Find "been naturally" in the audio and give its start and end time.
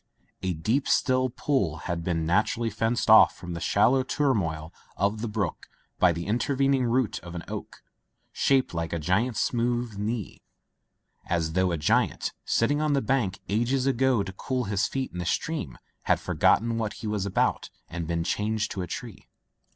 2.03-2.71